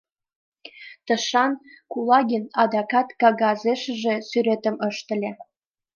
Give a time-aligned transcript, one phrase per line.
[1.05, 1.51] Тышан
[1.91, 5.31] Кулагин адакат кагазешыже сӱретым ыштыле.